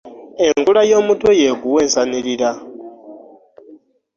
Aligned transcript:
Enkula 0.47 0.81
y'omutwe, 0.89 1.31
y'ekuwa 1.41 1.79
ensanirira. 1.85 2.49